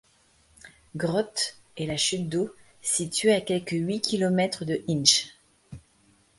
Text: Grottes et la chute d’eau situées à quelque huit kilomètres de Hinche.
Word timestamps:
Grottes 0.97 1.59
et 1.77 1.85
la 1.85 1.95
chute 1.95 2.27
d’eau 2.27 2.49
situées 2.81 3.35
à 3.35 3.39
quelque 3.41 3.75
huit 3.75 4.01
kilomètres 4.01 4.65
de 4.65 4.83
Hinche. 4.89 5.27